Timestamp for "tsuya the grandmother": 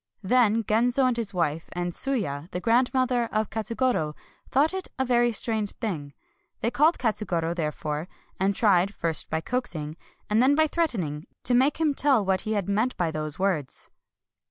1.91-3.25